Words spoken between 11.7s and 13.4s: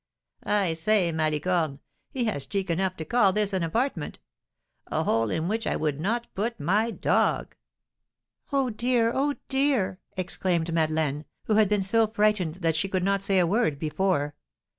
so frightened that she could not say